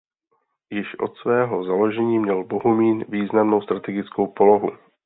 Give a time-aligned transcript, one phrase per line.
[0.71, 4.69] Již od svého založení měl Bohumín významnou strategickou polohu.